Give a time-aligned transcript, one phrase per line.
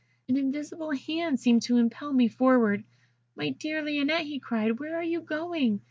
[0.27, 2.83] An invisible hand seemed to impel me forward.
[3.35, 5.79] 'My dear Lionette,' he cried, 'where are you going?